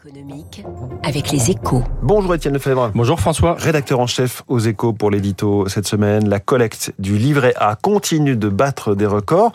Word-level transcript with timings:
économique 0.00 0.64
avec 1.02 1.30
les 1.30 1.50
échos. 1.50 1.82
Bonjour 2.02 2.34
Étienne 2.34 2.54
Lefebvre. 2.54 2.90
Bonjour 2.94 3.20
François. 3.20 3.54
Rédacteur 3.58 4.00
en 4.00 4.06
chef 4.06 4.42
aux 4.48 4.58
échos 4.58 4.92
pour 4.92 5.10
l'édito 5.10 5.68
cette 5.68 5.86
semaine. 5.86 6.28
La 6.28 6.40
collecte 6.40 6.94
du 6.98 7.18
livret 7.18 7.52
A 7.56 7.76
continue 7.76 8.36
de 8.36 8.48
battre 8.48 8.94
des 8.94 9.06
records 9.06 9.52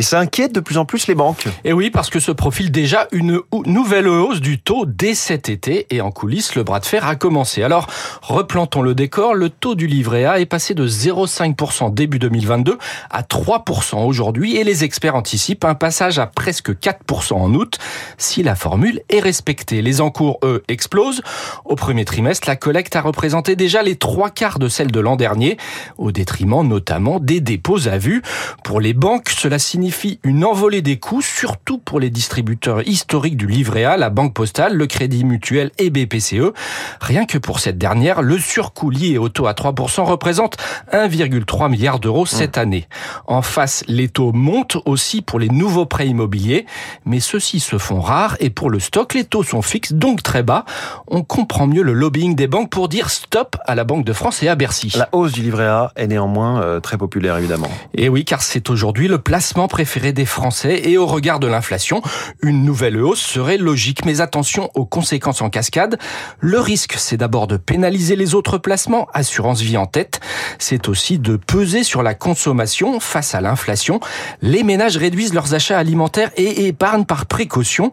et 0.00 0.02
ça 0.02 0.18
inquiète 0.18 0.54
de 0.54 0.60
plus 0.60 0.78
en 0.78 0.86
plus 0.86 1.08
les 1.08 1.14
banques. 1.14 1.46
Et 1.64 1.74
oui, 1.74 1.90
parce 1.90 2.08
que 2.08 2.20
se 2.20 2.32
profile 2.32 2.70
déjà 2.70 3.06
une 3.12 3.40
nouvelle 3.66 4.08
hausse 4.08 4.40
du 4.40 4.58
taux 4.58 4.86
dès 4.86 5.14
cet 5.14 5.50
été 5.50 5.86
et 5.90 6.00
en 6.00 6.10
coulisses, 6.10 6.54
le 6.54 6.62
bras 6.62 6.80
de 6.80 6.86
fer 6.86 7.06
a 7.06 7.16
commencé. 7.16 7.62
Alors, 7.62 7.86
replantons 8.22 8.80
le 8.80 8.94
décor. 8.94 9.34
Le 9.34 9.50
taux 9.50 9.74
du 9.74 9.86
livret 9.86 10.24
A 10.24 10.40
est 10.40 10.46
passé 10.46 10.72
de 10.72 10.88
0,5% 10.88 11.92
début 11.92 12.18
2022 12.18 12.78
à 13.10 13.22
3% 13.22 14.06
aujourd'hui 14.06 14.56
et 14.56 14.64
les 14.64 14.84
experts 14.84 15.16
anticipent 15.16 15.66
un 15.66 15.74
passage 15.74 16.18
à 16.18 16.26
presque 16.26 16.70
4% 16.70 17.34
en 17.34 17.52
août 17.52 17.78
si 18.22 18.42
la 18.42 18.54
formule 18.54 19.00
est 19.08 19.20
respectée. 19.20 19.82
Les 19.82 20.00
encours, 20.00 20.38
eux, 20.42 20.62
explosent. 20.68 21.22
Au 21.64 21.76
premier 21.76 22.04
trimestre, 22.04 22.48
la 22.48 22.56
collecte 22.56 22.96
a 22.96 23.00
représenté 23.00 23.56
déjà 23.56 23.82
les 23.82 23.96
trois 23.96 24.30
quarts 24.30 24.58
de 24.58 24.68
celle 24.68 24.90
de 24.90 25.00
l'an 25.00 25.16
dernier, 25.16 25.56
au 25.98 26.12
détriment 26.12 26.66
notamment 26.66 27.20
des 27.20 27.40
dépôts 27.40 27.88
à 27.88 27.98
vue. 27.98 28.22
Pour 28.64 28.80
les 28.80 28.94
banques, 28.94 29.28
cela 29.30 29.58
signifie 29.58 30.20
une 30.22 30.44
envolée 30.44 30.82
des 30.82 30.98
coûts, 30.98 31.22
surtout 31.22 31.78
pour 31.78 32.00
les 32.00 32.10
distributeurs 32.10 32.86
historiques 32.86 33.36
du 33.36 33.46
livret 33.46 33.84
A, 33.84 33.96
la 33.96 34.10
Banque 34.10 34.34
Postale, 34.34 34.74
le 34.74 34.86
Crédit 34.86 35.24
Mutuel 35.24 35.70
et 35.78 35.90
BPCE. 35.90 36.52
Rien 37.00 37.24
que 37.24 37.38
pour 37.38 37.60
cette 37.60 37.78
dernière, 37.78 38.22
le 38.22 38.38
surcoût 38.38 38.90
lié 38.90 39.18
au 39.18 39.28
taux 39.28 39.46
à 39.46 39.52
3% 39.52 40.02
représente 40.02 40.56
1,3 40.92 41.70
milliard 41.70 42.00
d'euros 42.00 42.26
cette 42.26 42.56
mmh. 42.56 42.60
année. 42.60 42.88
En 43.26 43.42
face, 43.42 43.84
les 43.88 44.08
taux 44.08 44.32
montent 44.32 44.78
aussi 44.84 45.22
pour 45.22 45.38
les 45.38 45.48
nouveaux 45.48 45.86
prêts 45.86 46.08
immobiliers, 46.08 46.66
mais 47.04 47.20
ceux-ci 47.20 47.60
se 47.60 47.78
font 47.78 48.00
rares 48.10 48.36
et 48.40 48.50
pour 48.50 48.70
le 48.70 48.80
stock, 48.80 49.14
les 49.14 49.24
taux 49.24 49.44
sont 49.44 49.62
fixes, 49.62 49.92
donc 49.92 50.24
très 50.24 50.42
bas. 50.42 50.64
On 51.06 51.22
comprend 51.22 51.68
mieux 51.68 51.82
le 51.82 51.92
lobbying 51.92 52.34
des 52.34 52.48
banques 52.48 52.68
pour 52.68 52.88
dire 52.88 53.08
stop 53.08 53.56
à 53.66 53.76
la 53.76 53.84
Banque 53.84 54.04
de 54.04 54.12
France 54.12 54.42
et 54.42 54.48
à 54.48 54.56
Bercy. 54.56 54.92
La 54.96 55.08
hausse 55.12 55.30
du 55.30 55.42
livret 55.42 55.66
A 55.66 55.92
est 55.94 56.08
néanmoins 56.08 56.60
euh, 56.60 56.80
très 56.80 56.98
populaire, 56.98 57.36
évidemment. 57.36 57.70
Et 57.94 58.08
oui, 58.08 58.24
car 58.24 58.42
c'est 58.42 58.68
aujourd'hui 58.68 59.06
le 59.06 59.18
placement 59.18 59.68
préféré 59.68 60.12
des 60.12 60.24
Français 60.24 60.82
et 60.84 60.98
au 60.98 61.06
regard 61.06 61.38
de 61.38 61.46
l'inflation, 61.46 62.02
une 62.42 62.64
nouvelle 62.64 63.00
hausse 63.00 63.20
serait 63.20 63.58
logique. 63.58 64.04
Mais 64.04 64.20
attention 64.20 64.70
aux 64.74 64.86
conséquences 64.86 65.40
en 65.40 65.48
cascade. 65.48 65.96
Le 66.40 66.58
risque, 66.58 66.94
c'est 66.98 67.16
d'abord 67.16 67.46
de 67.46 67.58
pénaliser 67.58 68.16
les 68.16 68.34
autres 68.34 68.58
placements, 68.58 69.06
assurance 69.14 69.60
vie 69.60 69.76
en 69.76 69.86
tête. 69.86 70.20
C'est 70.58 70.88
aussi 70.88 71.20
de 71.20 71.36
peser 71.36 71.84
sur 71.84 72.02
la 72.02 72.14
consommation 72.14 72.98
face 72.98 73.36
à 73.36 73.40
l'inflation. 73.40 74.00
Les 74.42 74.64
ménages 74.64 74.96
réduisent 74.96 75.32
leurs 75.32 75.54
achats 75.54 75.78
alimentaires 75.78 76.32
et 76.36 76.66
épargnent 76.66 77.04
par 77.04 77.26
précaution. 77.26 77.92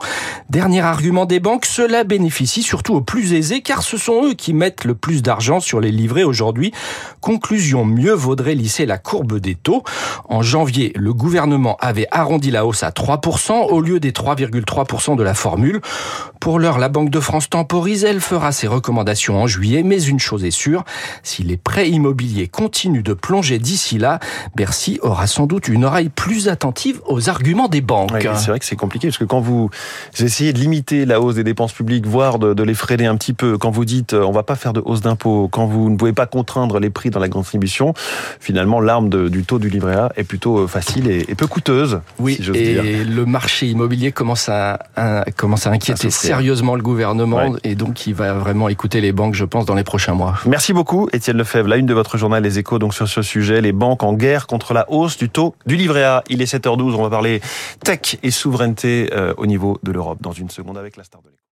Dernier 0.49 0.81
argument 0.81 1.25
des 1.25 1.39
banques, 1.39 1.65
cela 1.65 2.03
bénéficie 2.03 2.63
surtout 2.63 2.95
aux 2.95 3.01
plus 3.01 3.33
aisés 3.33 3.61
car 3.61 3.83
ce 3.83 3.97
sont 3.97 4.25
eux 4.25 4.33
qui 4.33 4.53
mettent 4.53 4.85
le 4.85 4.95
plus 4.95 5.21
d'argent 5.21 5.59
sur 5.59 5.81
les 5.81 5.91
livrets 5.91 6.23
aujourd'hui. 6.23 6.71
Conclusion, 7.19 7.83
mieux 7.83 8.13
vaudrait 8.13 8.55
lisser 8.55 8.85
la 8.85 8.97
courbe 8.97 9.39
des 9.39 9.55
taux. 9.55 9.83
En 10.29 10.41
janvier, 10.41 10.93
le 10.95 11.13
gouvernement 11.13 11.75
avait 11.79 12.07
arrondi 12.11 12.51
la 12.51 12.65
hausse 12.65 12.83
à 12.83 12.91
3% 12.91 13.69
au 13.69 13.81
lieu 13.81 13.99
des 13.99 14.11
3,3% 14.11 15.17
de 15.17 15.23
la 15.23 15.33
formule. 15.33 15.81
Pour 16.39 16.59
l'heure, 16.59 16.77
la 16.77 16.89
Banque 16.89 17.09
de 17.09 17.19
France 17.19 17.49
temporise, 17.49 18.05
elle 18.05 18.21
fera 18.21 18.51
ses 18.51 18.67
recommandations 18.67 19.41
en 19.41 19.47
juillet, 19.47 19.83
mais 19.83 20.01
une 20.01 20.19
chose 20.19 20.45
est 20.45 20.51
sûre, 20.51 20.83
si 21.23 21.43
les 21.43 21.57
prêts 21.57 21.89
immobiliers 21.89 22.47
continuent 22.47 23.03
de 23.03 23.13
plonger 23.13 23.59
d'ici 23.59 23.97
là, 23.97 24.19
Bercy 24.55 24.99
aura 25.01 25.27
sans 25.27 25.45
doute 25.45 25.67
une 25.67 25.83
oreille 25.83 26.09
plus 26.09 26.47
attentive 26.47 27.01
aux 27.05 27.29
arguments 27.29 27.67
des 27.67 27.81
banques. 27.81 28.11
c'est 28.21 28.47
vrai 28.47 28.59
que 28.59 28.65
c'est 28.65 28.75
compliqué, 28.75 29.07
parce 29.07 29.17
que 29.17 29.25
quand 29.25 29.41
vous 29.41 29.69
essayez 30.19 30.53
de 30.53 30.59
limiter 30.59 31.05
la 31.05 31.21
hausse 31.21 31.35
des 31.35 31.43
dépenses 31.43 31.73
publiques, 31.73 32.05
voire 32.05 32.39
de, 32.39 32.63
les 32.63 32.73
freiner 32.73 33.05
un 33.05 33.15
petit 33.15 33.33
peu, 33.33 33.57
quand 33.57 33.71
vous 33.71 33.85
dites 33.85 34.13
euh, 34.13 34.23
on 34.23 34.31
va 34.31 34.43
pas 34.43 34.55
faire 34.55 34.73
de 34.73 34.81
hausse 34.83 35.01
d'impôts, 35.01 35.47
quand 35.49 35.65
vous 35.65 35.89
ne 35.89 35.95
pouvez 35.95 36.13
pas 36.13 36.25
contraindre 36.25 36.79
les 36.79 36.89
prix 36.89 37.09
dans 37.09 37.19
la 37.19 37.29
grande 37.29 37.43
distribution, 37.43 37.93
finalement 38.39 38.79
l'arme 38.81 39.09
du 39.09 39.43
taux 39.43 39.59
du 39.59 39.69
livret 39.69 39.95
A 39.95 40.11
est 40.17 40.23
plutôt 40.23 40.59
euh, 40.59 40.67
facile 40.67 41.09
et, 41.09 41.35
peu 41.35 41.47
coûteuse. 41.47 42.01
Oui, 42.19 42.39
et 42.55 43.03
le 43.03 43.25
marché 43.25 43.67
immobilier 43.67 44.11
commence 44.11 44.49
à, 44.49 44.79
commence 45.35 45.67
à 45.67 45.71
inquiéter 45.71 46.09
sérieusement 46.09 46.75
le 46.75 46.81
gouvernement 46.81 47.55
et 47.63 47.75
donc 47.75 48.07
il 48.07 48.13
va 48.13 48.33
vraiment 48.33 48.69
écouter 48.69 49.01
les 49.01 49.11
banques, 49.11 49.35
je 49.35 49.45
pense, 49.45 49.65
dans 49.65 49.75
les 49.75 49.83
prochains 49.83 50.13
mois. 50.13 50.35
Merci 50.45 50.73
beaucoup, 50.73 51.09
Étienne 51.13 51.37
Lefebvre. 51.37 51.67
La 51.67 51.77
une 51.77 51.85
de 51.85 51.93
votre 51.93 52.17
journal 52.17 52.43
Les 52.43 52.59
Échos, 52.59 52.79
donc 52.79 52.93
sur 52.93 53.07
ce 53.07 53.21
sujet, 53.21 53.61
les 53.61 53.71
banques 53.71 54.03
en 54.03 54.13
guerre 54.13 54.47
contre 54.47 54.73
la 54.73 54.89
hausse 54.91 55.17
du 55.17 55.29
taux 55.29 55.55
du 55.65 55.75
livret 55.75 56.03
A. 56.03 56.23
Il 56.29 56.41
est 56.41 56.51
7h12, 56.51 56.95
on 56.95 57.03
va 57.03 57.09
parler 57.09 57.41
tech 57.83 58.17
et 58.23 58.31
souveraineté 58.31 59.09
euh, 59.13 59.33
au 59.37 59.45
niveau 59.45 59.76
de 59.83 59.91
l'Europe 59.91 60.21
dans 60.21 60.31
une 60.31 60.49
seconde 60.49 60.77
avec 60.77 60.97
la 60.97 61.03
star 61.03 61.21
de 61.21 61.29
l'écho. 61.29 61.43